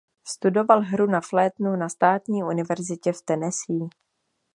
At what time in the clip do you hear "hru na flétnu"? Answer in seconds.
0.83-1.75